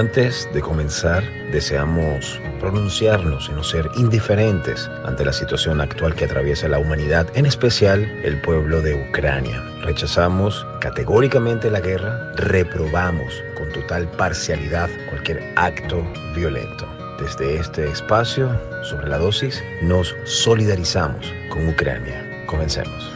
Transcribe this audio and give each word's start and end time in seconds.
Antes 0.00 0.48
de 0.54 0.62
comenzar, 0.62 1.22
deseamos 1.52 2.40
pronunciarnos 2.58 3.50
y 3.50 3.52
no 3.52 3.62
ser 3.62 3.86
indiferentes 3.96 4.88
ante 5.04 5.26
la 5.26 5.32
situación 5.34 5.78
actual 5.82 6.14
que 6.14 6.24
atraviesa 6.24 6.68
la 6.68 6.78
humanidad, 6.78 7.26
en 7.34 7.44
especial 7.44 8.04
el 8.24 8.40
pueblo 8.40 8.80
de 8.80 8.94
Ucrania. 8.94 9.62
Rechazamos 9.82 10.66
categóricamente 10.80 11.70
la 11.70 11.80
guerra, 11.80 12.32
reprobamos 12.34 13.44
con 13.58 13.70
total 13.72 14.10
parcialidad 14.12 14.88
cualquier 15.10 15.52
acto 15.56 16.02
violento. 16.34 16.88
Desde 17.20 17.56
este 17.56 17.86
espacio 17.86 18.58
sobre 18.82 19.06
la 19.06 19.18
dosis 19.18 19.62
nos 19.82 20.16
solidarizamos 20.24 21.30
con 21.50 21.68
Ucrania. 21.68 22.46
Comencemos. 22.46 23.12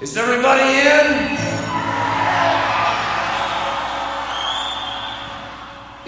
Is 0.00 0.16
everybody 0.16 0.62
in? 0.62 1.69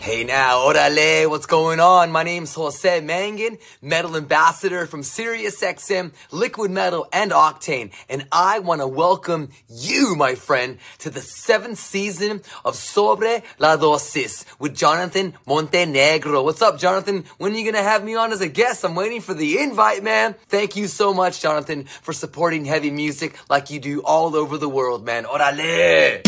Hey 0.00 0.24
now, 0.24 0.60
orale, 0.60 1.28
what's 1.28 1.44
going 1.44 1.78
on? 1.78 2.10
My 2.10 2.22
name's 2.22 2.54
Jose 2.54 3.02
Mangan, 3.02 3.58
metal 3.82 4.16
ambassador 4.16 4.86
from 4.86 5.02
SiriusXM, 5.02 6.12
Liquid 6.30 6.70
Metal, 6.70 7.06
and 7.12 7.32
Octane, 7.32 7.92
and 8.08 8.26
I 8.32 8.60
want 8.60 8.80
to 8.80 8.86
welcome 8.86 9.50
you, 9.68 10.14
my 10.16 10.36
friend, 10.36 10.78
to 11.00 11.10
the 11.10 11.20
seventh 11.20 11.76
season 11.76 12.40
of 12.64 12.76
Sobre 12.76 13.42
la 13.58 13.76
Dosis 13.76 14.46
with 14.58 14.74
Jonathan 14.74 15.34
Montenegro. 15.46 16.42
What's 16.44 16.62
up, 16.62 16.78
Jonathan? 16.78 17.26
When 17.36 17.52
are 17.52 17.58
you 17.58 17.70
gonna 17.70 17.84
have 17.84 18.02
me 18.02 18.14
on 18.14 18.32
as 18.32 18.40
a 18.40 18.48
guest? 18.48 18.86
I'm 18.86 18.94
waiting 18.94 19.20
for 19.20 19.34
the 19.34 19.58
invite, 19.58 20.02
man. 20.02 20.34
Thank 20.48 20.76
you 20.76 20.86
so 20.86 21.12
much, 21.12 21.42
Jonathan, 21.42 21.84
for 21.84 22.14
supporting 22.14 22.64
heavy 22.64 22.90
music 22.90 23.36
like 23.50 23.68
you 23.68 23.78
do 23.78 24.00
all 24.00 24.34
over 24.34 24.56
the 24.56 24.66
world, 24.66 25.04
man. 25.04 25.24
Orale! 25.26 26.22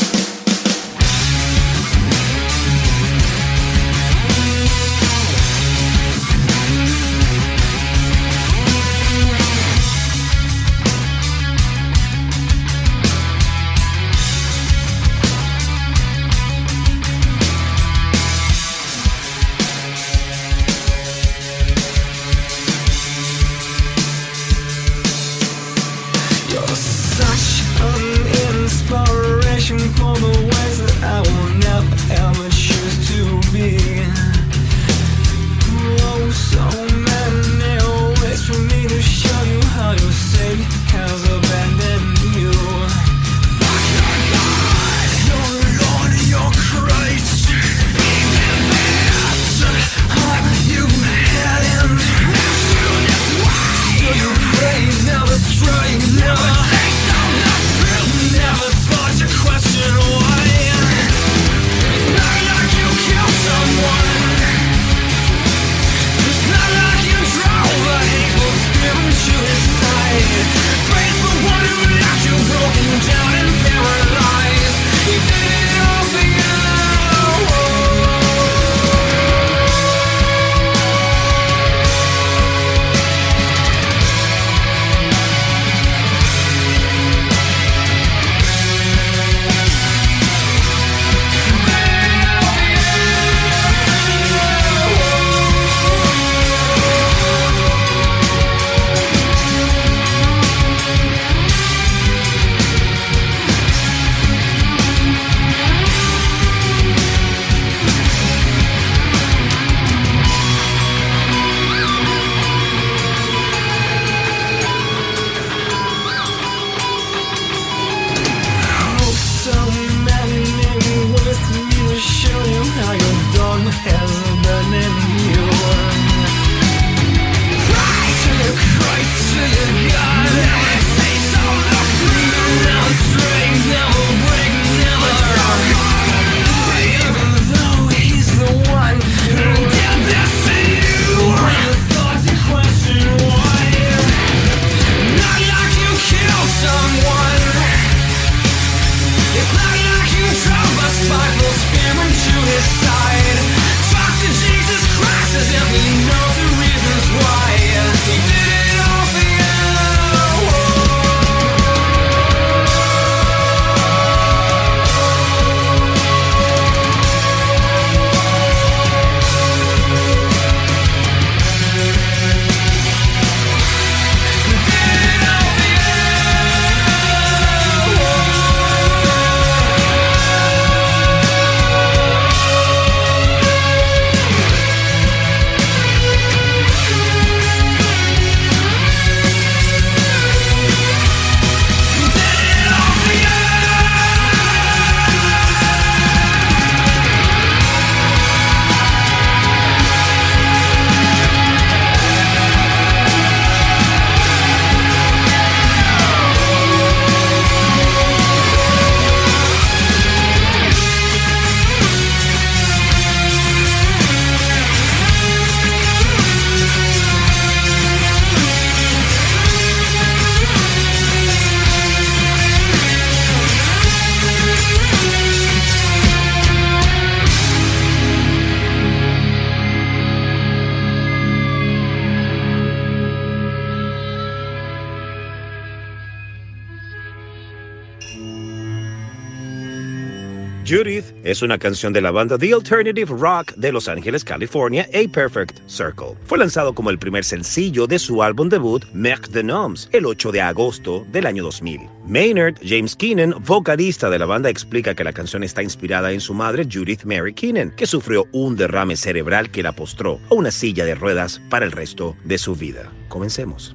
Judith 240.73 241.05
es 241.23 241.43
una 241.43 241.59
canción 241.59 241.93
de 241.93 242.01
la 242.01 242.11
banda 242.11 242.39
The 242.39 242.55
Alternative 242.55 243.15
Rock 243.19 243.53
de 243.57 243.73
Los 243.73 243.89
Ángeles, 243.89 244.25
California, 244.25 244.89
A 244.95 245.07
Perfect 245.07 245.59
Circle. 245.67 246.15
Fue 246.25 246.39
lanzado 246.39 246.75
como 246.75 246.89
el 246.89 246.99
primer 246.99 247.25
sencillo 247.25 247.87
de 247.87 247.99
su 247.99 248.23
álbum 248.23 248.49
debut, 248.49 248.83
Merc 248.95 249.29
de 249.29 249.45
Noms, 249.45 249.91
el 249.93 250.07
8 250.07 250.33
de 250.33 250.41
agosto 250.41 251.05
del 251.13 251.27
año 251.27 251.45
2000. 251.45 251.83
Maynard 252.07 252.55
James 252.65 252.97
Keenan, 252.97 253.35
vocalista 253.45 254.09
de 254.09 254.19
la 254.19 254.25
banda, 254.25 254.49
explica 254.49 254.95
que 254.95 255.05
la 255.05 255.13
canción 255.13 255.45
está 255.45 255.63
inspirada 255.63 256.11
en 256.11 256.23
su 256.23 256.33
madre, 256.33 256.65
Judith 256.65 257.05
Mary 257.05 257.35
Keenan, 257.35 257.73
que 257.73 257.87
sufrió 257.87 258.27
un 258.33 258.57
derrame 258.57 258.97
cerebral 258.97 259.51
que 259.51 259.63
la 259.63 259.73
postró 259.73 260.21
a 260.31 260.35
una 260.35 260.51
silla 260.51 260.87
de 260.87 260.95
ruedas 260.95 261.43
para 261.51 261.67
el 261.67 261.73
resto 261.73 262.17
de 262.25 262.39
su 262.39 262.57
vida. 262.57 262.91
Comencemos. 263.11 263.75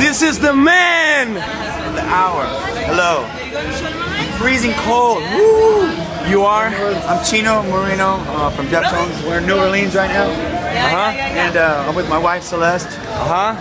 This 0.00 0.22
is 0.22 0.38
the 0.38 0.54
man! 0.54 1.34
The 1.34 2.00
hour. 2.00 2.46
Hello. 2.88 3.28
Freezing 4.38 4.72
cold. 4.78 5.22
Woo! 5.22 5.86
You 6.26 6.40
are? 6.42 6.68
I'm 6.68 7.22
Chino 7.22 7.62
Moreno 7.64 8.16
uh, 8.16 8.48
from 8.48 8.68
Deftones. 8.68 9.22
We're 9.26 9.40
in 9.40 9.46
New 9.46 9.58
Orleans 9.58 9.94
right 9.94 10.08
now. 10.08 10.30
Uh-huh. 10.30 10.96
And 10.96 11.56
uh, 11.58 11.84
I'm 11.86 11.94
with 11.94 12.08
my 12.08 12.16
wife 12.16 12.42
Celeste. 12.42 12.88
Uh-huh. 12.88 13.52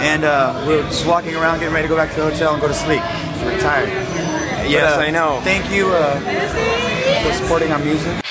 And 0.00 0.24
uh, 0.24 0.64
we're 0.66 0.82
just 0.84 1.06
walking 1.06 1.34
around 1.36 1.58
getting 1.58 1.74
ready 1.74 1.86
to 1.86 1.92
go 1.92 1.96
back 1.96 2.08
to 2.14 2.20
the 2.22 2.30
hotel 2.30 2.54
and 2.54 2.60
go 2.62 2.68
to 2.68 2.74
sleep. 2.74 3.02
We're 3.44 3.60
tired. 3.60 3.90
Yes, 4.66 4.96
But, 4.96 5.02
uh, 5.02 5.06
I 5.06 5.10
know. 5.10 5.40
Thank 5.44 5.70
you 5.70 5.88
uh, 5.92 6.18
for 7.22 7.32
supporting 7.34 7.70
our 7.70 7.80
music. 7.80 8.24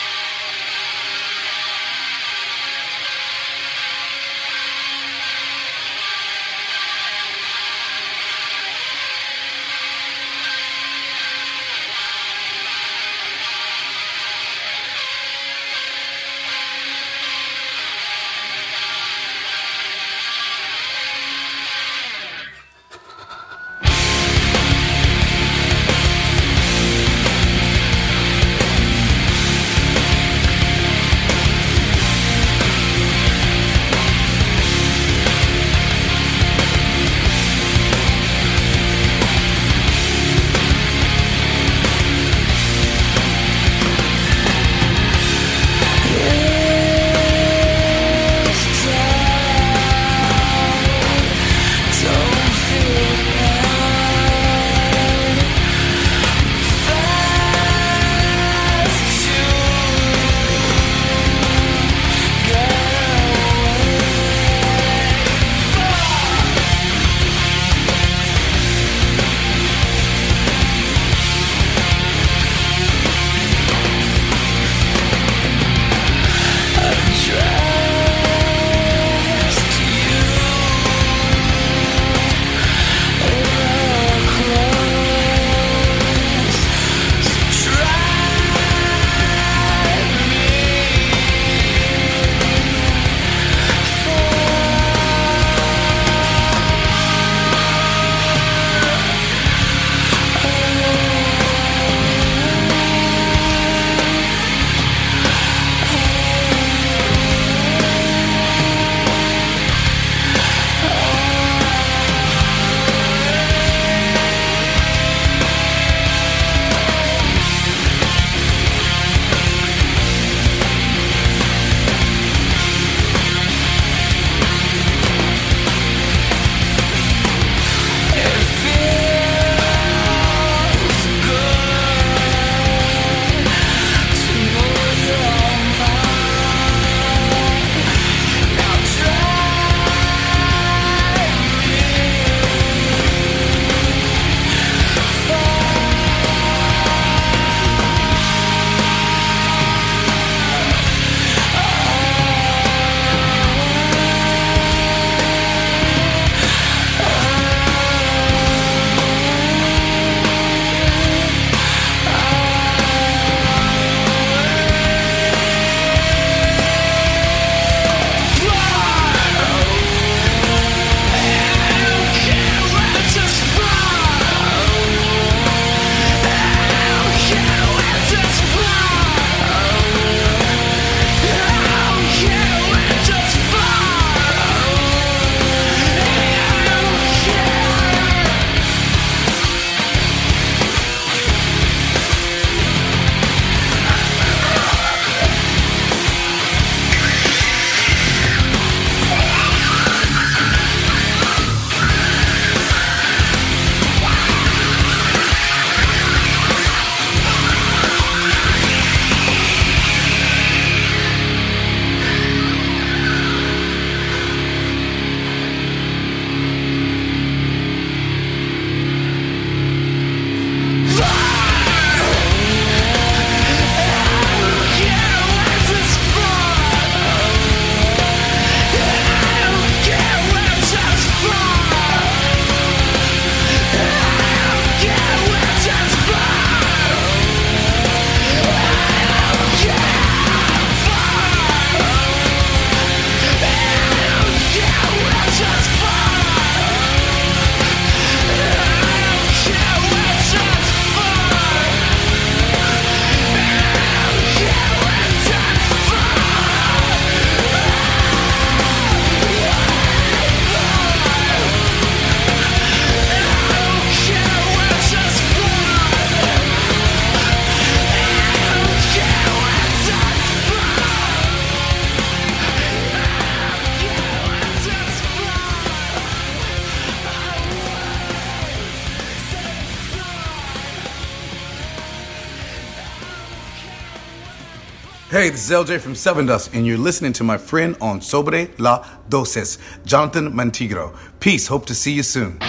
Is 285.46 285.52
LJ 285.52 285.80
from 285.80 285.94
Seven 285.94 286.26
Dust, 286.26 286.54
and 286.54 286.66
you're 286.66 286.78
listening 286.78 287.14
to 287.14 287.24
my 287.24 287.38
friend 287.38 287.76
on 287.80 288.02
Sobre 288.02 288.48
La 288.58 288.84
Dosis, 289.10 289.60
Jonathan 289.86 290.32
Mantigro. 290.32 290.96
Peace. 291.20 291.48
Hope 291.48 291.68
to 291.68 291.76
see 291.76 291.92
you 291.92 292.04
soon. 292.04 292.40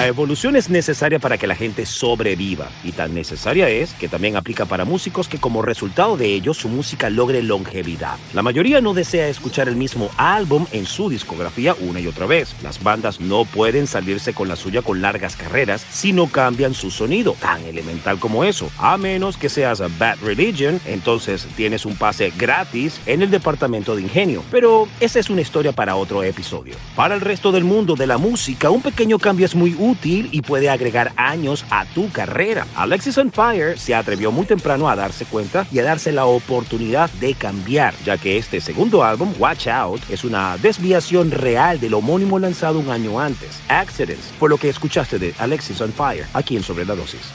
La 0.00 0.06
evolución 0.06 0.56
es 0.56 0.70
necesaria 0.70 1.18
para 1.18 1.36
que 1.36 1.46
la 1.46 1.54
gente 1.54 1.84
sobreviva 1.84 2.70
y 2.82 2.92
tan 2.92 3.12
necesaria 3.12 3.68
es 3.68 3.92
que 3.92 4.08
también 4.08 4.34
aplica 4.34 4.64
para 4.64 4.86
músicos 4.86 5.28
que 5.28 5.36
como 5.36 5.60
resultado 5.60 6.16
de 6.16 6.24
ello 6.32 6.54
su 6.54 6.70
música 6.70 7.10
logre 7.10 7.42
longevidad. 7.42 8.16
La 8.32 8.40
mayoría 8.40 8.80
no 8.80 8.94
desea 8.94 9.28
escuchar 9.28 9.68
el 9.68 9.76
mismo 9.76 10.08
álbum 10.16 10.64
en 10.72 10.86
su 10.86 11.10
discografía 11.10 11.76
una 11.78 12.00
y 12.00 12.06
otra 12.06 12.24
vez. 12.24 12.56
Las 12.62 12.82
bandas 12.82 13.20
no 13.20 13.44
pueden 13.44 13.86
salirse 13.86 14.32
con 14.32 14.48
la 14.48 14.56
suya 14.56 14.80
con 14.80 15.02
largas 15.02 15.36
carreras 15.36 15.84
si 15.90 16.14
no 16.14 16.28
cambian 16.28 16.72
su 16.72 16.90
sonido, 16.90 17.36
tan 17.38 17.62
elemental 17.64 18.18
como 18.18 18.44
eso. 18.44 18.70
A 18.78 18.96
menos 18.96 19.36
que 19.36 19.50
seas 19.50 19.82
a 19.82 19.88
Bad 19.98 20.20
Religion, 20.22 20.80
entonces 20.86 21.46
tienes 21.58 21.84
un 21.84 21.94
pase 21.94 22.32
gratis 22.38 22.98
en 23.04 23.20
el 23.20 23.30
departamento 23.30 23.94
de 23.94 24.00
ingenio. 24.00 24.42
Pero 24.50 24.88
esa 24.98 25.18
es 25.18 25.28
una 25.28 25.42
historia 25.42 25.72
para 25.72 25.96
otro 25.96 26.22
episodio. 26.22 26.76
Para 26.96 27.14
el 27.14 27.20
resto 27.20 27.52
del 27.52 27.64
mundo 27.64 27.96
de 27.96 28.06
la 28.06 28.16
música, 28.16 28.70
un 28.70 28.80
pequeño 28.80 29.18
cambio 29.18 29.44
es 29.44 29.54
muy 29.54 29.74
útil 29.74 29.90
y 30.02 30.42
puede 30.42 30.70
agregar 30.70 31.12
años 31.16 31.64
a 31.70 31.84
tu 31.84 32.10
carrera. 32.10 32.66
Alexis 32.74 33.18
on 33.18 33.30
Fire 33.32 33.78
se 33.78 33.94
atrevió 33.94 34.32
muy 34.32 34.46
temprano 34.46 34.88
a 34.88 34.96
darse 34.96 35.24
cuenta 35.24 35.66
y 35.70 35.78
a 35.78 35.84
darse 35.84 36.12
la 36.12 36.26
oportunidad 36.26 37.10
de 37.12 37.34
cambiar, 37.34 37.94
ya 38.04 38.18
que 38.18 38.36
este 38.36 38.60
segundo 38.60 39.04
álbum, 39.04 39.32
Watch 39.38 39.68
Out, 39.68 40.02
es 40.10 40.24
una 40.24 40.56
desviación 40.58 41.30
real 41.30 41.80
del 41.80 41.94
homónimo 41.94 42.38
lanzado 42.38 42.78
un 42.78 42.90
año 42.90 43.20
antes, 43.20 43.60
Accidents, 43.68 44.32
por 44.38 44.50
lo 44.50 44.58
que 44.58 44.68
escuchaste 44.68 45.18
de 45.18 45.34
Alexis 45.38 45.80
on 45.80 45.92
Fire, 45.92 46.26
aquí 46.34 46.56
en 46.56 46.62
Sobre 46.62 46.84
la 46.84 46.94
Dosis. 46.94 47.32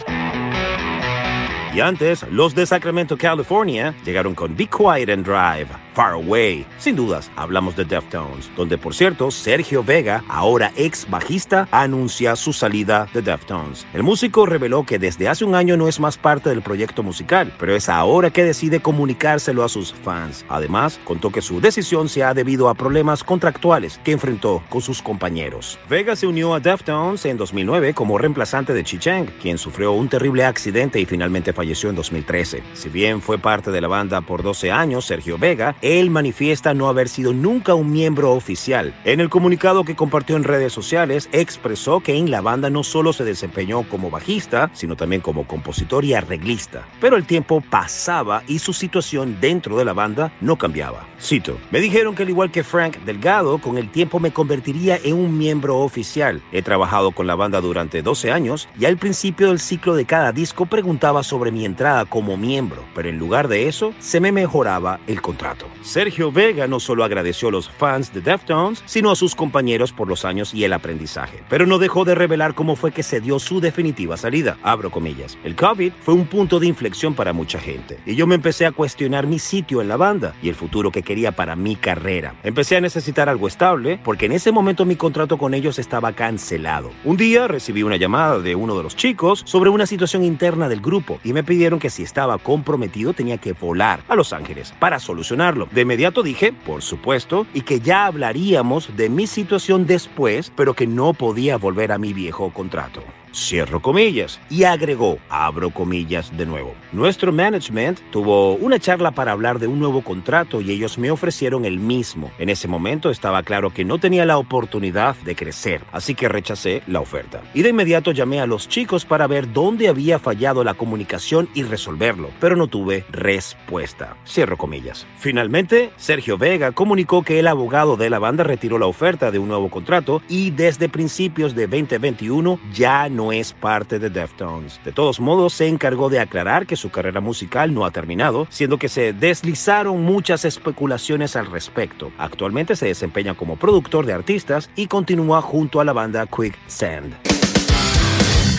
Y 1.74 1.82
antes, 1.82 2.24
los 2.32 2.56
de 2.56 2.66
Sacramento, 2.66 3.18
California, 3.18 3.94
llegaron 4.06 4.34
con 4.34 4.56
Be 4.56 4.68
Quiet 4.68 5.10
and 5.10 5.26
Drive, 5.26 5.68
Far 5.96 6.12
Away. 6.14 6.66
Sin 6.78 6.98
dudas, 6.98 7.32
hablamos 7.38 7.78
de 7.78 7.86
Deftones, 7.86 8.52
donde 8.58 8.78
por 8.78 8.94
cierto, 8.94 9.32
Sergio 9.32 9.82
Vega, 9.82 10.26
ahora 10.28 10.74
ex 10.76 11.10
bajista, 11.10 11.70
anuncia 11.72 12.36
su 12.36 12.52
salida 12.52 13.08
de 13.14 13.22
Deftones. 13.22 13.88
El 13.94 14.04
músico 14.04 14.46
reveló 14.46 14.86
que 14.86 15.00
desde 15.00 15.30
hace 15.30 15.46
un 15.46 15.56
año 15.56 15.78
no 15.78 15.88
es 15.88 16.02
más 16.02 16.18
parte 16.18 16.50
del 16.50 16.62
proyecto 16.62 17.02
musical, 17.02 17.54
pero 17.58 17.74
es 17.74 17.88
ahora 17.88 18.30
que 18.30 18.44
decide 18.44 18.82
comunicárselo 18.82 19.64
a 19.64 19.70
sus 19.70 19.94
fans. 19.94 20.46
Además, 20.50 21.00
contó 21.06 21.32
que 21.32 21.42
su 21.42 21.62
decisión 21.62 22.10
se 22.10 22.24
ha 22.24 22.34
debido 22.34 22.68
a 22.68 22.76
problemas 22.76 23.24
contractuales 23.24 23.98
que 24.04 24.12
enfrentó 24.12 24.64
con 24.70 24.82
sus 24.82 25.02
compañeros. 25.02 25.80
Vega 25.90 26.18
se 26.18 26.28
unió 26.28 26.54
a 26.54 26.60
Deftones 26.60 27.24
en 27.24 27.38
2009 27.38 27.94
como 27.94 28.18
reemplazante 28.18 28.74
de 28.74 28.84
Chi-Chang, 28.84 29.28
quien 29.42 29.58
sufrió 29.58 29.94
un 29.94 30.10
terrible 30.10 30.44
accidente 30.44 31.00
y 31.00 31.06
finalmente 31.06 31.54
falleció 31.54 31.90
en 31.90 31.96
2013. 31.96 32.64
Si 32.74 32.90
bien 32.90 33.22
fue 33.22 33.38
parte 33.38 33.72
de 33.72 33.80
la 33.80 33.88
banda 33.88 34.20
por 34.20 34.44
12 34.44 34.74
años, 34.74 35.06
Sergio 35.06 35.38
Vega, 35.38 35.76
él 35.86 36.10
manifiesta 36.10 36.74
no 36.74 36.90
haber 36.90 37.08
sido 37.10 37.32
nunca 37.32 37.76
un 37.76 37.92
miembro 37.92 38.32
oficial. 38.32 38.96
En 39.04 39.20
el 39.20 39.30
comunicado 39.30 39.84
que 39.84 39.96
compartió 39.96 40.36
en 40.36 40.44
redes 40.44 40.74
sociales, 40.74 41.30
expresó 41.32 42.00
que 42.00 42.18
en 42.18 42.32
la 42.32 42.42
banda 42.42 42.72
no 42.72 42.84
solo 42.84 43.14
se 43.14 43.24
desempeñó 43.24 43.88
como 43.88 44.10
bajista, 44.10 44.72
sino 44.74 44.96
también 44.96 45.22
como 45.22 45.46
compositor 45.46 46.04
y 46.04 46.16
arreglista. 46.16 46.88
Pero 47.00 47.18
el 47.18 47.28
tiempo 47.28 47.62
pasaba 47.62 48.42
y 48.48 48.58
su 48.58 48.74
situación 48.74 49.38
dentro 49.40 49.78
de 49.78 49.86
la 49.86 49.94
banda 49.94 50.34
no 50.42 50.58
cambiaba. 50.58 51.06
Cito, 51.22 51.60
me 51.70 51.80
dijeron 51.80 52.16
que 52.16 52.24
al 52.24 52.30
igual 52.30 52.50
que 52.50 52.64
Frank 52.64 52.98
Delgado, 53.06 53.60
con 53.60 53.78
el 53.78 53.92
tiempo 53.92 54.20
me 54.20 54.32
convertiría 54.32 55.00
en 55.04 55.14
un 55.14 55.38
miembro 55.38 55.78
oficial. 55.78 56.42
He 56.52 56.64
trabajado 56.64 57.12
con 57.12 57.28
la 57.28 57.36
banda 57.36 57.62
durante 57.62 58.02
12 58.02 58.32
años 58.32 58.68
y 58.80 58.86
al 58.86 58.98
principio 58.98 59.50
del 59.50 59.60
ciclo 59.60 59.96
de 59.96 60.06
cada 60.06 60.32
disco 60.32 60.66
preguntaba 60.66 61.22
sobre 61.22 61.52
mi 61.52 61.64
entrada 61.64 62.06
como 62.06 62.38
miembro, 62.38 62.84
pero 62.96 63.10
en 63.10 63.20
lugar 63.20 63.48
de 63.48 63.68
eso, 63.68 63.94
se 64.00 64.20
me 64.20 64.32
mejoraba 64.32 65.00
el 65.06 65.22
contrato. 65.22 65.75
Sergio 65.82 66.32
Vega 66.32 66.68
no 66.68 66.80
solo 66.80 67.04
agradeció 67.04 67.50
a 67.50 67.52
los 67.52 67.70
fans 67.70 68.14
de 68.14 68.22
Deftones, 68.22 68.84
sino 68.86 69.12
a 69.12 69.16
sus 69.16 69.36
compañeros 69.36 69.92
por 69.92 70.08
los 70.08 70.26
años 70.26 70.54
y 70.54 70.64
el 70.64 70.74
aprendizaje, 70.74 71.44
pero 71.50 71.66
no 71.66 71.78
dejó 71.78 72.06
de 72.06 72.16
revelar 72.16 72.56
cómo 72.56 72.76
fue 72.76 72.92
que 72.92 73.04
se 73.04 73.22
dio 73.22 73.40
su 73.40 73.62
definitiva 73.62 74.18
salida. 74.18 74.58
Abro 74.64 74.92
comillas. 74.92 75.38
El 75.44 75.56
COVID 75.56 75.94
fue 76.02 76.14
un 76.14 76.26
punto 76.26 76.60
de 76.60 76.68
inflexión 76.68 77.14
para 77.14 77.34
mucha 77.34 77.60
gente, 77.60 78.00
y 78.06 78.16
yo 78.16 78.28
me 78.28 78.36
empecé 78.36 78.66
a 78.66 78.72
cuestionar 78.72 79.28
mi 79.28 79.40
sitio 79.40 79.82
en 79.82 79.88
la 79.88 79.98
banda 79.98 80.34
y 80.42 80.50
el 80.50 80.56
futuro 80.56 80.92
que 80.92 81.04
quería 81.04 81.32
para 81.32 81.56
mi 81.56 81.76
carrera. 81.76 82.36
Empecé 82.44 82.78
a 82.78 82.82
necesitar 82.82 83.30
algo 83.30 83.48
estable, 83.48 84.00
porque 84.04 84.26
en 84.26 84.32
ese 84.32 84.52
momento 84.52 84.86
mi 84.86 84.96
contrato 84.96 85.38
con 85.38 85.54
ellos 85.54 85.80
estaba 85.80 86.14
cancelado. 86.14 86.92
Un 87.04 87.18
día 87.18 87.48
recibí 87.48 87.84
una 87.84 87.98
llamada 87.98 88.40
de 88.40 88.56
uno 88.56 88.76
de 88.78 88.84
los 88.84 88.96
chicos 88.96 89.44
sobre 89.46 89.70
una 89.70 89.86
situación 89.86 90.24
interna 90.24 90.70
del 90.70 90.82
grupo 90.82 91.20
y 91.24 91.34
me 91.34 91.44
pidieron 91.44 91.80
que 91.80 91.90
si 91.90 92.04
estaba 92.04 92.38
comprometido 92.38 93.14
tenía 93.14 93.38
que 93.38 93.54
volar 93.54 94.02
a 94.08 94.16
Los 94.16 94.34
Ángeles 94.34 94.74
para 94.80 95.00
solucionarlo. 95.00 95.65
De 95.72 95.82
inmediato 95.82 96.24
dije, 96.24 96.54
por 96.54 96.82
supuesto, 96.82 97.46
y 97.54 97.62
que 97.62 97.80
ya 97.80 98.06
hablaríamos 98.06 98.96
de 98.96 99.10
mi 99.10 99.28
situación 99.28 99.86
después, 99.86 100.52
pero 100.56 100.74
que 100.74 100.88
no 100.88 101.14
podía 101.14 101.58
volver 101.58 101.92
a 101.92 101.98
mi 101.98 102.14
viejo 102.14 102.52
contrato. 102.52 103.04
Cierro 103.36 103.82
comillas. 103.82 104.40
Y 104.50 104.64
agregó, 104.64 105.20
abro 105.30 105.70
comillas 105.70 106.36
de 106.38 106.46
nuevo. 106.46 106.74
Nuestro 106.94 107.34
management 107.34 108.00
tuvo 108.10 108.54
una 108.54 108.80
charla 108.80 109.12
para 109.12 109.34
hablar 109.34 109.60
de 109.60 109.68
un 109.68 109.78
nuevo 109.78 110.02
contrato 110.02 110.62
y 110.62 110.72
ellos 110.72 110.98
me 110.98 111.12
ofrecieron 111.12 111.66
el 111.66 111.78
mismo. 111.78 112.32
En 112.40 112.48
ese 112.48 112.70
momento 112.70 113.10
estaba 113.10 113.44
claro 113.44 113.72
que 113.72 113.84
no 113.84 113.98
tenía 113.98 114.26
la 114.26 114.38
oportunidad 114.38 115.18
de 115.18 115.36
crecer, 115.36 115.82
así 115.92 116.16
que 116.16 116.30
rechacé 116.30 116.82
la 116.88 117.02
oferta. 117.02 117.42
Y 117.54 117.62
de 117.62 117.70
inmediato 117.70 118.14
llamé 118.14 118.40
a 118.40 118.48
los 118.48 118.70
chicos 118.70 119.04
para 119.04 119.28
ver 119.28 119.52
dónde 119.52 119.90
había 119.90 120.18
fallado 120.18 120.64
la 120.64 120.74
comunicación 120.74 121.50
y 121.54 121.64
resolverlo, 121.64 122.30
pero 122.40 122.56
no 122.56 122.68
tuve 122.68 123.04
respuesta. 123.10 124.16
Cierro 124.26 124.56
comillas. 124.56 125.06
Finalmente, 125.18 125.92
Sergio 125.98 126.38
Vega 126.38 126.72
comunicó 126.72 127.24
que 127.24 127.40
el 127.40 127.48
abogado 127.48 127.98
de 127.98 128.10
la 128.10 128.20
banda 128.20 128.46
retiró 128.46 128.80
la 128.80 128.86
oferta 128.86 129.30
de 129.30 129.40
un 129.40 129.50
nuevo 129.50 129.70
contrato 129.70 130.22
y 130.30 130.52
desde 130.52 130.88
principios 130.88 131.54
de 131.54 131.68
2021 131.68 132.60
ya 132.74 133.10
no 133.10 133.25
es 133.32 133.54
parte 133.54 134.00
de 134.00 134.10
Deftones. 134.10 134.80
De 134.84 134.92
todos 134.92 135.20
modos, 135.20 135.54
se 135.54 135.68
encargó 135.68 136.10
de 136.10 136.20
aclarar 136.20 136.66
que 136.66 136.76
su 136.76 136.90
carrera 136.90 137.22
musical 137.22 137.74
no 137.74 137.86
ha 137.86 137.92
terminado, 137.92 138.48
siendo 138.50 138.78
que 138.78 138.90
se 138.90 139.14
deslizaron 139.14 140.02
muchas 140.02 140.46
especulaciones 140.46 141.36
al 141.36 141.52
respecto. 141.52 142.12
Actualmente 142.18 142.76
se 142.76 142.88
desempeña 142.88 143.36
como 143.36 143.58
productor 143.58 144.06
de 144.06 144.14
artistas 144.14 144.70
y 144.76 144.88
continúa 144.88 145.42
junto 145.42 145.80
a 145.80 145.86
la 145.86 145.94
banda 145.94 146.28
Quicksand. 146.28 147.16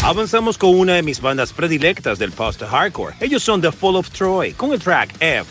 Avanzamos 0.02 0.57
con 0.57 0.79
una 0.79 0.94
de 0.94 1.02
mis 1.02 1.20
bandas 1.20 1.52
predilectas 1.52 2.18
del 2.20 2.31
post-hardcore. 2.31 3.16
Ellos 3.20 3.42
son 3.42 3.61
The 3.61 3.72
Fall 3.72 3.96
of 3.96 4.09
Troy, 4.11 4.52
con 4.52 4.72
el 4.72 4.79
track 4.79 5.14
F 5.18 5.50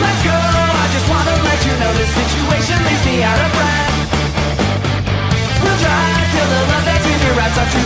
Let's 0.00 0.22
go. 0.24 0.32
I 0.32 0.86
just 0.94 1.06
wanna 1.12 1.34
let 1.44 1.60
you 1.66 1.74
know 1.80 1.92
this 2.00 2.12
situation 2.14 2.78
leaves 2.86 3.04
me 3.04 3.16
out 3.20 3.40
of 3.40 3.50
breath. 3.52 3.94
We'll 5.62 5.78
drive 5.84 6.26
till 6.32 6.48
the 6.54 6.62
love 6.70 6.84
that's 6.88 7.06
in 7.12 7.18
your 7.26 7.36
eyes 7.42 7.54
to 7.56 7.80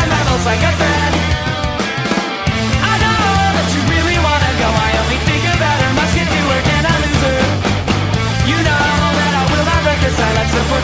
and 0.00 0.08
levels 0.08 0.44
like 0.46 0.62
a 0.64 0.72
thread. 0.80 1.12
I 2.90 2.94
know 3.02 3.20
that 3.56 3.68
you 3.74 3.80
really 3.92 4.18
wanna 4.22 4.52
go. 4.62 4.68
I 4.70 4.90
only 5.02 5.20
think 5.28 5.44
about 5.56 5.76
her. 5.82 5.90
Must 5.98 6.14
get 6.16 6.28
to 6.28 6.40
her. 6.50 6.60
Can 6.70 6.82
lose 7.04 7.22
her? 7.28 7.38
You 8.50 8.58
know 8.68 8.86
that 9.18 9.32
I 9.40 9.42
will 9.50 9.64
not 9.66 9.80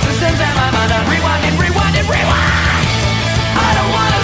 systems 0.07 0.41
and 0.41 0.55
my 0.61 0.69
mind 0.77 0.93
rewind 1.13 1.43
and 1.49 1.57
rewind 1.61 1.95
and 1.97 2.09
rewind. 2.09 2.87
I 3.67 3.71
don't 3.77 3.91
wanna 3.97 4.16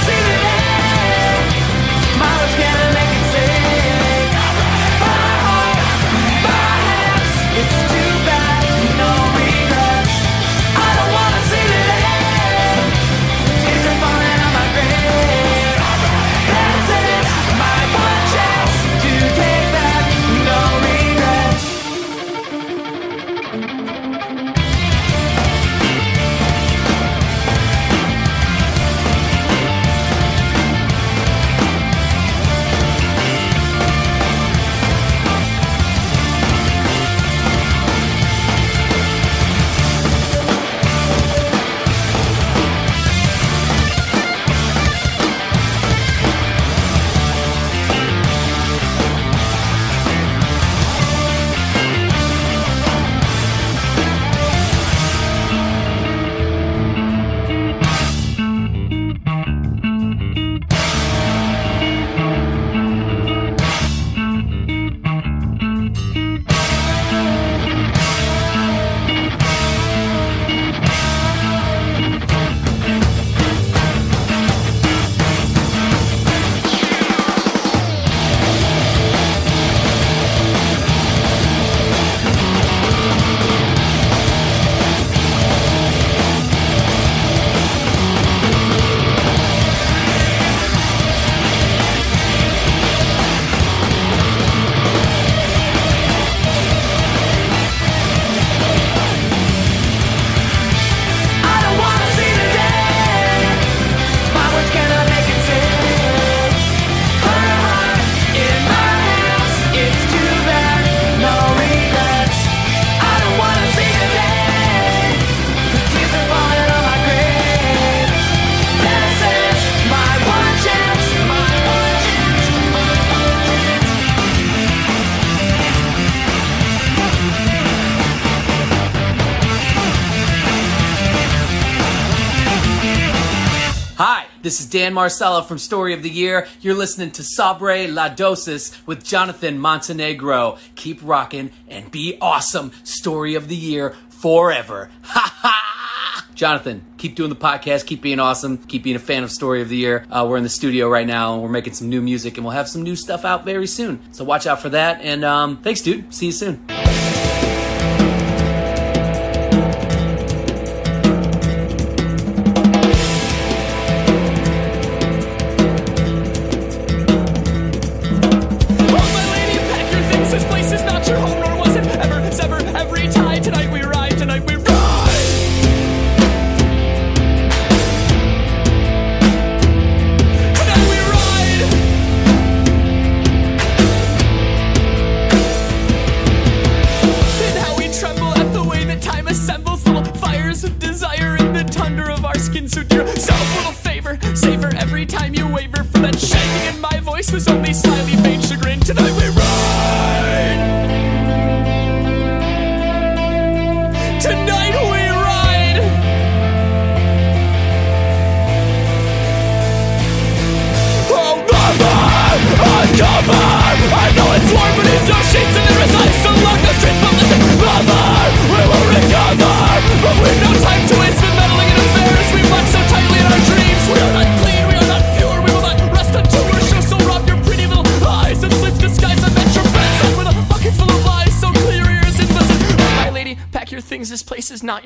Dan 134.73 134.95
Marcella 134.95 135.45
from 135.45 135.59
Story 135.59 135.93
of 135.93 136.03
the 136.03 136.09
Year. 136.09 136.49
You're 136.63 136.73
listening 136.73 137.11
to 137.11 137.23
Sabre 137.23 137.87
La 137.89 138.09
Dosis 138.09 138.75
with 138.87 139.05
Jonathan 139.05 139.59
Montenegro. 139.59 140.57
Keep 140.77 141.01
rocking 141.03 141.51
and 141.69 141.91
be 141.91 142.17
awesome. 142.23 142.73
Story 142.83 143.35
of 143.35 143.49
the 143.49 143.55
Year 143.55 143.95
forever. 144.09 144.89
Ha 145.03 145.39
ha! 145.43 146.29
Jonathan, 146.35 146.83
keep 146.97 147.15
doing 147.15 147.29
the 147.29 147.37
podcast. 147.37 147.85
Keep 147.85 148.01
being 148.01 148.19
awesome. 148.19 148.57
Keep 148.57 148.85
being 148.85 148.97
a 148.97 148.99
fan 148.99 149.23
of 149.23 149.31
Story 149.31 149.61
of 149.61 149.69
the 149.69 149.77
Year. 149.77 150.07
Uh, 150.11 150.27
we're 150.27 150.39
in 150.39 150.43
the 150.43 150.49
studio 150.49 150.89
right 150.89 151.07
now 151.07 151.35
and 151.35 151.43
we're 151.43 151.51
making 151.51 151.75
some 151.75 151.91
new 151.91 152.01
music 152.01 152.39
and 152.39 152.45
we'll 152.47 152.55
have 152.55 152.67
some 152.69 152.83
new 152.83 152.97
stuff 152.97 153.27
out 153.27 153.45
very 153.45 153.67
soon. 153.67 154.01
So 154.13 154.25
watch 154.25 154.47
out 154.47 154.63
for 154.63 154.71
that. 154.71 155.03
And 155.03 155.23
um, 155.23 155.59
thanks, 155.59 155.83
dude. 155.83 156.15
See 156.15 156.27
you 156.27 156.33
soon. 156.33 156.65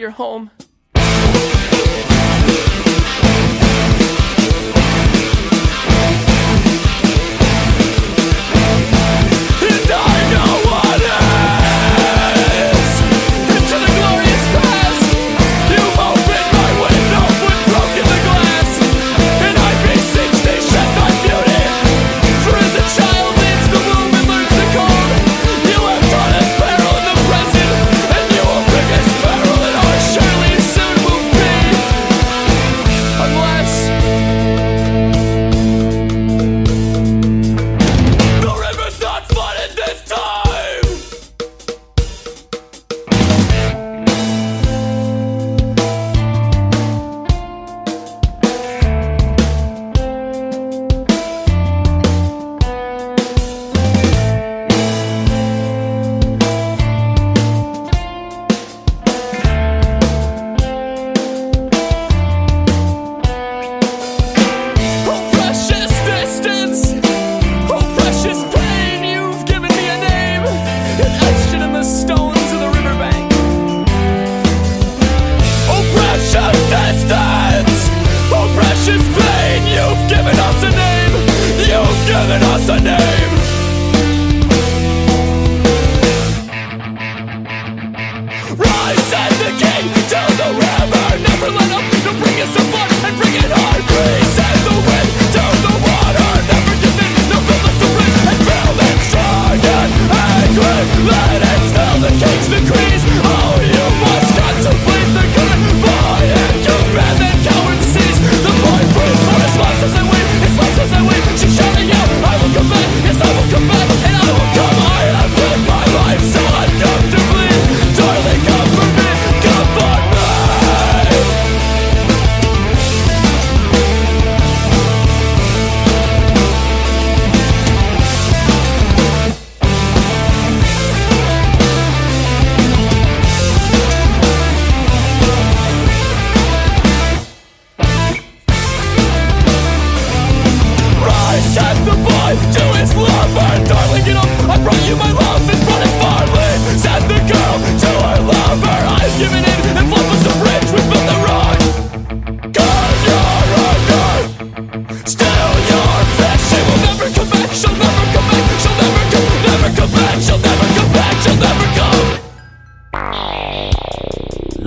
your 0.07 0.13
home. 0.13 0.53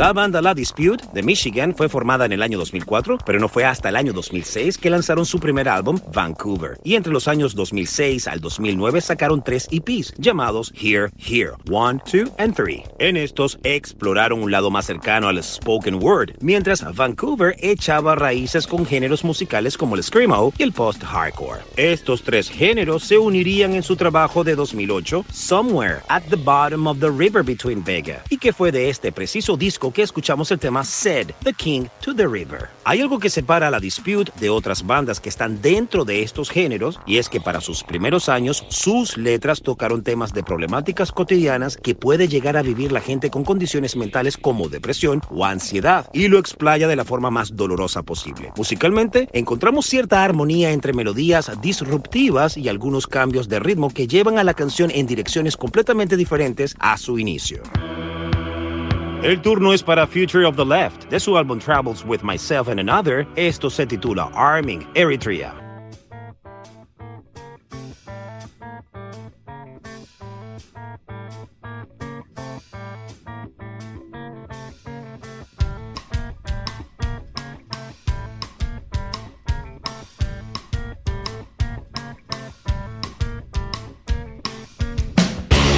La 0.09 0.13
banda 0.13 0.41
La 0.41 0.55
Dispute 0.55 1.05
de 1.13 1.21
Michigan 1.21 1.75
fue 1.75 1.87
formada 1.87 2.25
en 2.25 2.31
el 2.31 2.41
año 2.41 2.57
2004, 2.57 3.19
pero 3.23 3.39
no 3.39 3.47
fue 3.47 3.63
hasta 3.63 3.89
el 3.89 3.95
año 3.95 4.11
2006 4.11 4.79
que 4.79 4.89
lanzaron 4.89 5.23
su 5.23 5.39
primer 5.39 5.69
álbum, 5.69 5.99
Vancouver. 6.11 6.79
Y 6.83 6.95
entre 6.95 7.13
los 7.13 7.27
años 7.27 7.53
2006 7.53 8.27
al 8.27 8.41
2009 8.41 9.01
sacaron 9.01 9.43
tres 9.43 9.67
EPs 9.69 10.15
llamados 10.17 10.73
Here, 10.75 11.11
Here, 11.19 11.51
One, 11.69 12.01
Two 12.11 12.33
and 12.39 12.55
Three. 12.55 12.81
En 12.97 13.17
estos 13.17 13.59
exploraron 13.61 14.41
un 14.41 14.49
lado 14.49 14.71
más 14.71 14.87
cercano 14.87 15.27
al 15.27 15.43
spoken 15.43 16.01
word, 16.01 16.31
mientras 16.41 16.83
Vancouver 16.95 17.55
echaba 17.59 18.15
raíces 18.15 18.65
con 18.65 18.87
géneros 18.87 19.23
musicales 19.23 19.77
como 19.77 19.93
el 19.93 20.01
screamo 20.01 20.51
y 20.57 20.63
el 20.63 20.73
post-hardcore. 20.73 21.59
Estos 21.77 22.23
tres 22.23 22.49
géneros 22.49 23.03
se 23.03 23.19
unirían 23.19 23.75
en 23.75 23.83
su 23.83 23.95
trabajo 23.95 24.43
de 24.43 24.55
2008, 24.55 25.25
Somewhere 25.31 25.99
at 26.07 26.23
the 26.31 26.35
Bottom 26.35 26.87
of 26.87 26.99
the 26.99 27.11
River 27.11 27.43
Between 27.43 27.83
Vega, 27.83 28.23
y 28.31 28.39
que 28.39 28.53
fue 28.53 28.71
de 28.71 28.89
este 28.89 29.11
preciso 29.11 29.55
disco 29.55 29.93
que 29.93 29.98
escuchamos 30.01 30.51
el 30.51 30.59
tema 30.59 30.83
Said, 30.83 31.31
The 31.43 31.53
King 31.53 31.88
to 32.01 32.15
the 32.15 32.27
River. 32.27 32.69
Hay 32.83 33.01
algo 33.01 33.19
que 33.19 33.29
separa 33.29 33.67
a 33.67 33.71
la 33.71 33.79
Dispute 33.79 34.31
de 34.39 34.49
otras 34.49 34.85
bandas 34.85 35.19
que 35.19 35.29
están 35.29 35.62
dentro 35.62 36.05
de 36.05 36.23
estos 36.23 36.49
géneros 36.49 36.99
y 37.05 37.17
es 37.17 37.29
que 37.29 37.41
para 37.41 37.62
sus 37.62 37.83
primeros 37.83 38.29
años 38.29 38.65
sus 38.69 39.17
letras 39.17 39.62
tocaron 39.62 40.03
temas 40.03 40.33
de 40.33 40.43
problemáticas 40.43 41.12
cotidianas 41.12 41.77
que 41.77 41.95
puede 41.95 42.27
llegar 42.27 42.57
a 42.57 42.62
vivir 42.62 42.91
la 42.91 43.01
gente 43.01 43.29
con 43.29 43.43
condiciones 43.43 43.95
mentales 43.95 44.38
como 44.38 44.69
depresión 44.69 45.21
o 45.29 45.45
ansiedad 45.45 46.09
y 46.13 46.27
lo 46.27 46.39
explaya 46.39 46.88
de 46.88 46.95
la 46.95 47.05
forma 47.05 47.29
más 47.29 47.55
dolorosa 47.55 48.03
posible. 48.03 48.51
Musicalmente 48.55 49.29
encontramos 49.33 49.85
cierta 49.85 50.23
armonía 50.23 50.71
entre 50.71 50.93
melodías 50.93 51.51
disruptivas 51.62 52.57
y 52.57 52.69
algunos 52.69 53.07
cambios 53.07 53.49
de 53.49 53.59
ritmo 53.59 53.89
que 53.93 54.07
llevan 54.07 54.38
a 54.38 54.43
la 54.43 54.53
canción 54.53 54.91
en 54.91 55.07
direcciones 55.07 55.57
completamente 55.57 56.17
diferentes 56.17 56.75
a 56.79 56.97
su 56.97 57.19
inicio. 57.19 57.63
El 59.21 59.41
turno 59.41 59.73
es 59.73 59.84
para 59.84 60.08
Future 60.08 60.45
of 60.45 60.55
the 60.55 60.63
Left. 60.63 61.10
De 61.10 61.19
su 61.19 61.38
álbum 61.38 61.60
Travels 61.60 62.05
with 62.05 62.23
Myself 62.23 62.69
and 62.69 62.79
Another, 62.79 63.27
esto 63.36 63.69
se 63.69 63.86
titula 63.86 64.32
Arming 64.34 64.88
Eritrea. 64.95 65.53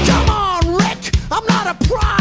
Come 0.06 0.30
on, 0.30 0.76
Rick. 0.76 1.12
I'm 1.32 1.44
not 1.48 1.66
a 1.66 1.74
prize. 1.86 2.21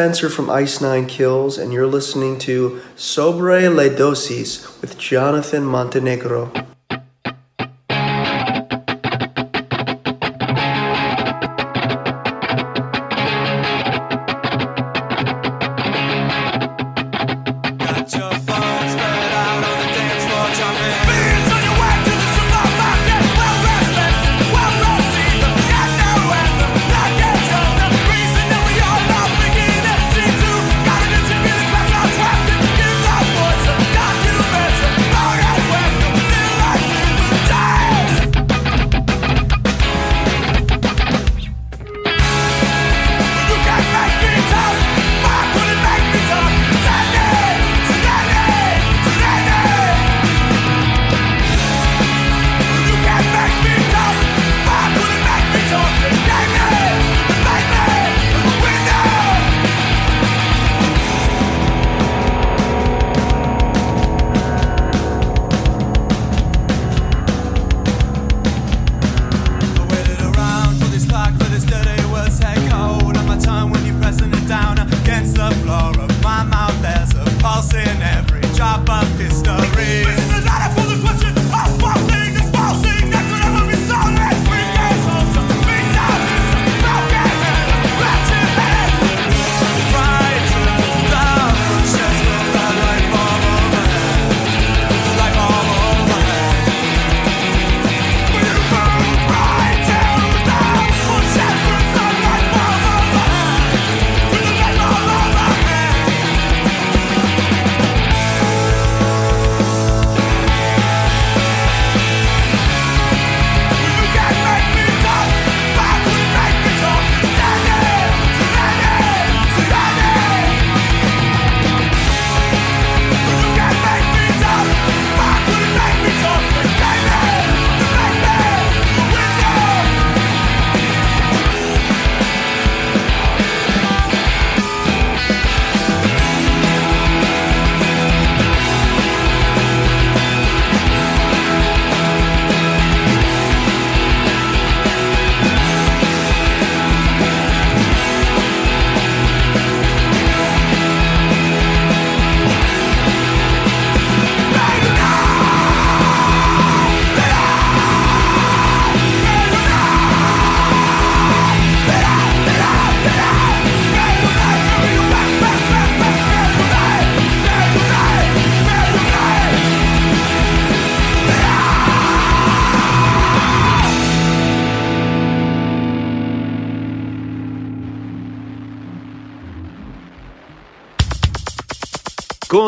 Spencer 0.00 0.30
from 0.30 0.48
Ice 0.48 0.80
Nine 0.80 1.04
Kills, 1.04 1.58
and 1.58 1.74
you're 1.74 1.86
listening 1.86 2.38
to 2.38 2.80
Sobre 2.96 3.68
le 3.68 3.90
Dosis 3.90 4.80
with 4.80 4.96
Jonathan 4.96 5.62
Montenegro. 5.62 6.50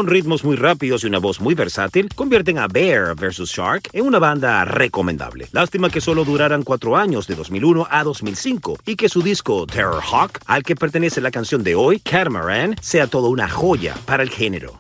con 0.03 0.09
ritmos 0.09 0.43
muy 0.43 0.57
rápidos 0.57 1.05
y 1.05 1.07
una 1.07 1.21
voz 1.21 1.41
muy 1.41 1.55
versátil, 1.55 2.09
convierten 2.17 2.59
a 2.59 2.67
Bear 2.67 3.15
vs. 3.15 3.49
Shark 3.49 3.89
en 3.93 4.05
una 4.05 4.19
banda 4.19 4.65
recomendable. 4.65 5.47
Lástima 5.53 5.91
que 5.91 6.01
solo 6.01 6.25
duraran 6.25 6.65
cuatro 6.65 6.97
años, 6.97 7.29
de 7.29 7.37
2001 7.37 7.87
a 7.89 8.03
2005, 8.03 8.81
y 8.85 8.97
que 8.97 9.09
su 9.09 9.23
disco 9.23 9.65
Terror 9.65 10.03
Hawk, 10.03 10.41
al 10.47 10.65
que 10.65 10.75
pertenece 10.75 11.21
la 11.21 11.31
canción 11.31 11.63
de 11.63 11.77
hoy, 11.77 12.01
Catamaran, 12.01 12.75
sea 12.81 13.07
toda 13.07 13.29
una 13.29 13.49
joya 13.49 13.95
para 14.05 14.25
el 14.25 14.31
género. 14.31 14.77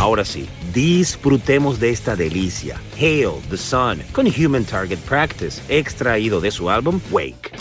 Ahora 0.00 0.24
sí, 0.24 0.48
disfrutemos 0.74 1.78
de 1.78 1.90
esta 1.90 2.16
delicia. 2.16 2.80
Hail 2.98 3.34
the 3.50 3.56
Sun 3.56 4.02
con 4.10 4.26
Human 4.26 4.64
Target 4.64 4.98
Practice, 4.98 5.62
extraído 5.68 6.40
de 6.40 6.50
su 6.50 6.68
álbum 6.68 7.00
Wake. 7.12 7.52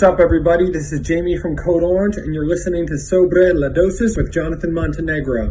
What's 0.00 0.14
up, 0.14 0.18
everybody? 0.18 0.70
This 0.70 0.92
is 0.92 1.00
Jamie 1.00 1.36
from 1.36 1.56
Code 1.56 1.82
Orange, 1.82 2.16
and 2.16 2.34
you're 2.34 2.46
listening 2.46 2.86
to 2.86 2.94
Sobre 2.94 3.52
La 3.52 3.68
Dosis 3.68 4.16
with 4.16 4.32
Jonathan 4.32 4.72
Montenegro. 4.72 5.50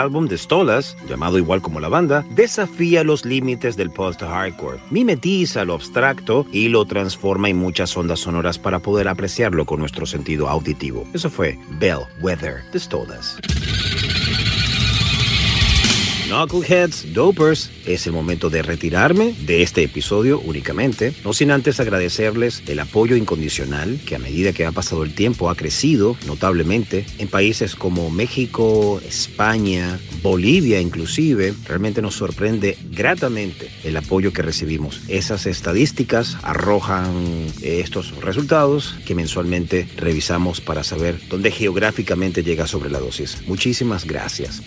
Álbum 0.00 0.26
de 0.26 0.38
Stolas, 0.38 0.96
llamado 1.08 1.38
igual 1.38 1.62
como 1.62 1.80
la 1.80 1.88
banda, 1.88 2.24
desafía 2.30 3.04
los 3.04 3.24
límites 3.24 3.76
del 3.76 3.90
post-hardcore, 3.90 4.80
mimetiza 4.90 5.64
lo 5.64 5.74
abstracto 5.74 6.46
y 6.52 6.68
lo 6.68 6.84
transforma 6.84 7.48
en 7.48 7.58
muchas 7.58 7.96
ondas 7.96 8.20
sonoras 8.20 8.58
para 8.58 8.80
poder 8.80 9.08
apreciarlo 9.08 9.64
con 9.66 9.80
nuestro 9.80 10.06
sentido 10.06 10.48
auditivo. 10.48 11.06
Eso 11.12 11.30
fue 11.30 11.58
Bell 11.78 12.00
Weather 12.20 12.62
de 12.72 12.80
Stolas. 12.80 13.38
Knuckleheads, 16.30 17.12
Dopers, 17.12 17.72
es 17.86 18.06
el 18.06 18.12
momento 18.12 18.50
de 18.50 18.62
retirarme 18.62 19.34
de 19.46 19.62
este 19.62 19.82
episodio 19.82 20.38
únicamente, 20.38 21.12
no 21.24 21.32
sin 21.32 21.50
antes 21.50 21.80
agradecerles 21.80 22.62
el 22.68 22.78
apoyo 22.78 23.16
incondicional 23.16 23.98
que 24.06 24.14
a 24.14 24.20
medida 24.20 24.52
que 24.52 24.64
ha 24.64 24.70
pasado 24.70 25.02
el 25.02 25.12
tiempo 25.12 25.50
ha 25.50 25.56
crecido 25.56 26.16
notablemente 26.28 27.04
en 27.18 27.26
países 27.26 27.74
como 27.74 28.10
México, 28.10 29.00
España, 29.04 29.98
Bolivia 30.22 30.80
inclusive. 30.80 31.52
Realmente 31.66 32.00
nos 32.00 32.14
sorprende 32.14 32.78
gratamente 32.92 33.68
el 33.82 33.96
apoyo 33.96 34.32
que 34.32 34.42
recibimos. 34.42 35.00
Esas 35.08 35.46
estadísticas 35.46 36.36
arrojan 36.42 37.12
eh, 37.60 37.80
estos 37.82 38.14
resultados 38.20 38.94
que 39.04 39.16
mensualmente 39.16 39.88
revisamos 39.96 40.60
para 40.60 40.84
saber 40.84 41.18
dónde 41.28 41.50
geográficamente 41.50 42.44
llega 42.44 42.68
sobre 42.68 42.88
la 42.88 43.00
dosis. 43.00 43.38
Muchísimas 43.48 44.04
gracias. 44.04 44.62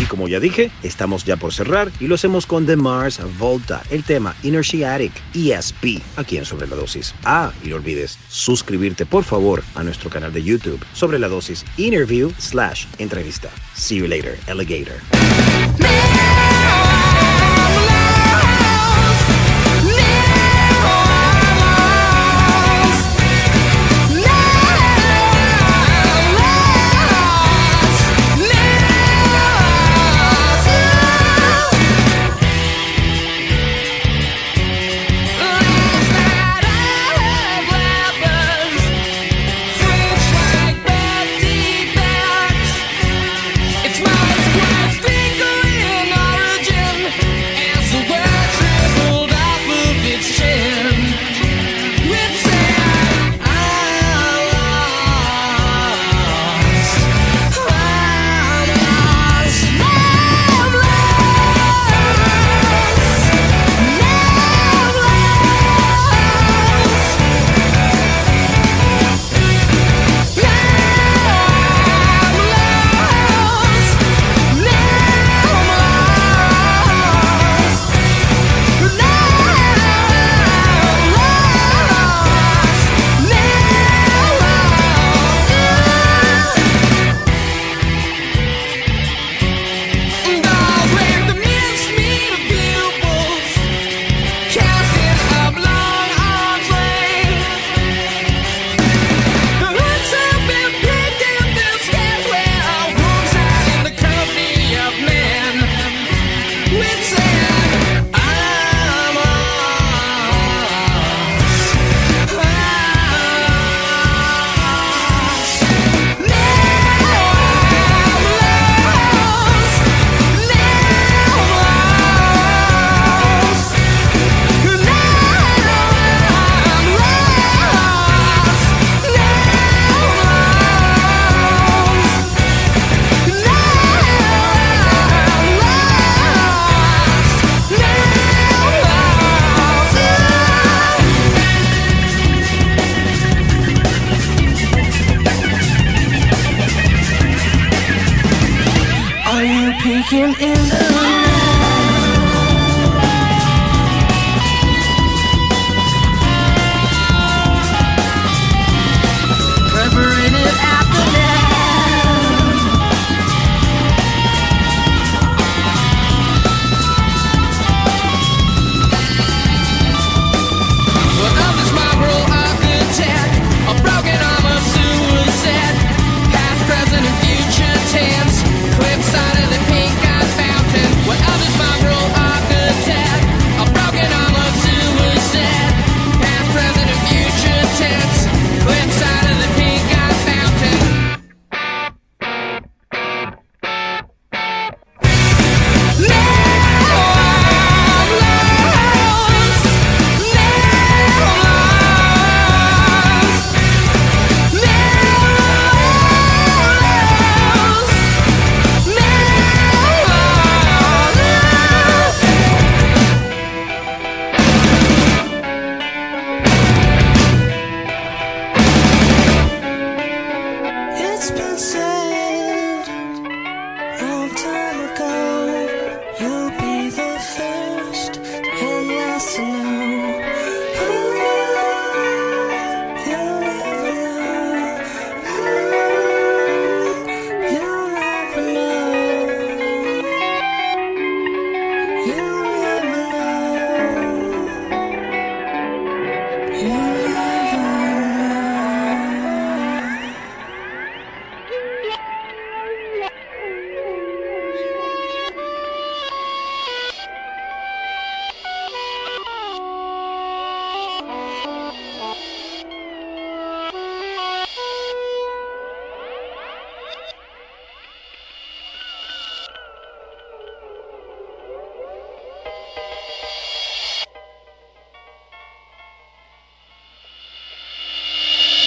Y 0.00 0.04
como 0.04 0.28
ya 0.28 0.40
dije, 0.40 0.70
estamos 0.82 1.24
ya 1.24 1.36
por 1.36 1.52
cerrar 1.52 1.90
y 2.00 2.06
lo 2.06 2.16
hacemos 2.16 2.46
con 2.46 2.66
The 2.66 2.76
Mars 2.76 3.20
Volta, 3.38 3.82
el 3.90 4.04
tema 4.04 4.36
Inertiatic 4.42 5.12
ESP, 5.34 6.02
aquí 6.16 6.36
en 6.36 6.44
Sobre 6.44 6.66
la 6.66 6.76
Dosis. 6.76 7.14
Ah, 7.24 7.52
y 7.64 7.68
no 7.68 7.76
olvides 7.76 8.18
suscribirte 8.28 9.06
por 9.06 9.24
favor 9.24 9.62
a 9.74 9.82
nuestro 9.82 10.10
canal 10.10 10.32
de 10.32 10.42
YouTube 10.42 10.84
Sobre 10.92 11.18
la 11.18 11.28
Dosis 11.28 11.64
Interview 11.76 12.30
slash 12.38 12.86
entrevista. 12.98 13.48
See 13.74 13.96
you 13.96 14.06
later, 14.06 14.38
alligator. 14.48 15.00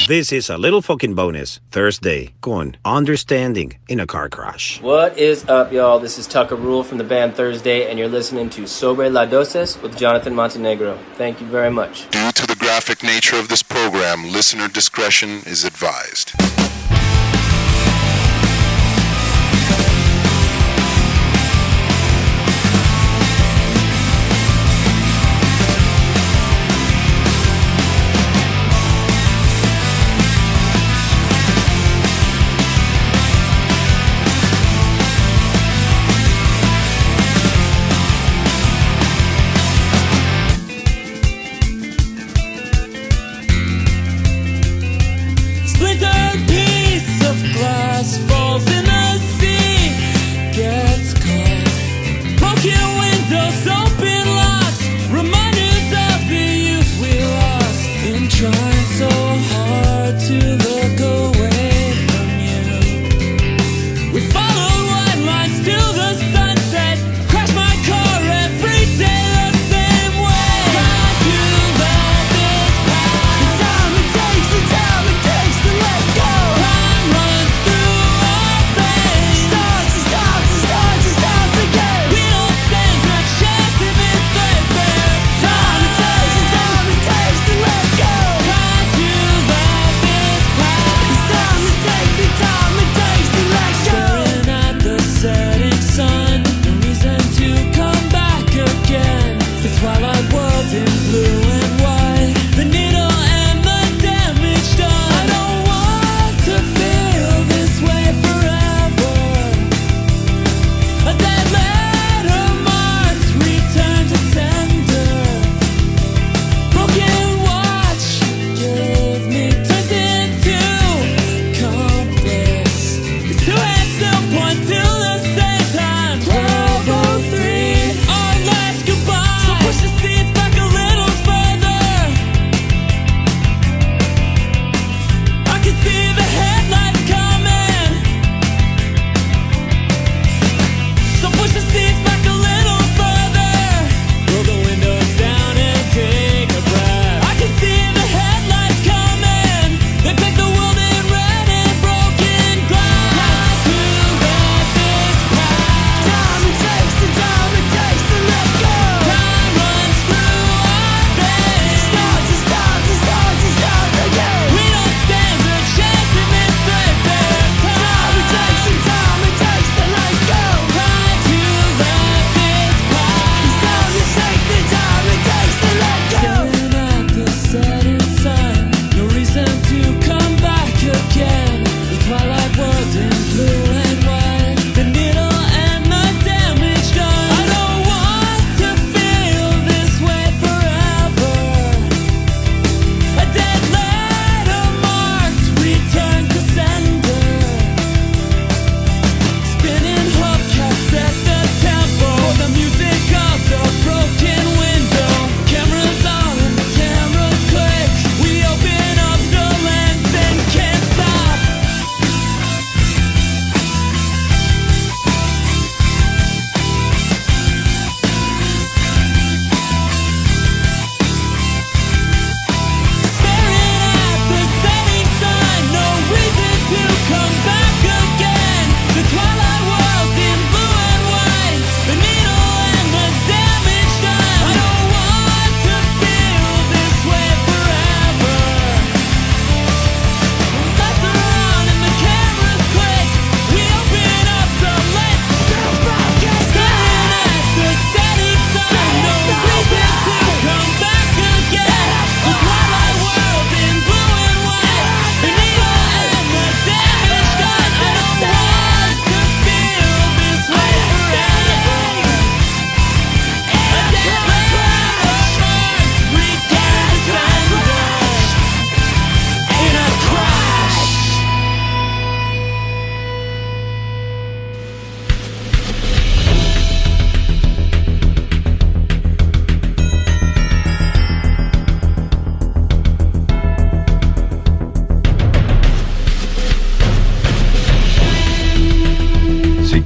This 0.09 0.31
is 0.31 0.49
a 0.49 0.57
little 0.57 0.81
fucking 0.81 1.13
bonus 1.13 1.59
Thursday 1.69 2.33
con 2.41 2.75
Understanding 2.83 3.77
in 3.87 3.99
a 3.99 4.07
Car 4.07 4.27
Crash. 4.27 4.81
What 4.81 5.15
is 5.19 5.47
up, 5.47 5.71
y'all? 5.71 5.99
This 5.99 6.17
is 6.17 6.25
Tucker 6.25 6.55
Rule 6.55 6.83
from 6.83 6.97
the 6.97 7.03
band 7.03 7.35
Thursday, 7.35 7.87
and 7.87 7.99
you're 7.99 8.07
listening 8.07 8.49
to 8.49 8.65
Sobre 8.65 9.07
La 9.07 9.25
Doses 9.25 9.79
with 9.83 9.95
Jonathan 9.95 10.33
Montenegro. 10.33 10.97
Thank 11.13 11.39
you 11.39 11.45
very 11.45 11.69
much. 11.69 12.09
Due 12.09 12.31
to 12.31 12.47
the 12.47 12.55
graphic 12.55 13.03
nature 13.03 13.35
of 13.35 13.49
this 13.49 13.61
program, 13.61 14.23
listener 14.31 14.67
discretion 14.67 15.43
is 15.45 15.63
advised. 15.63 16.33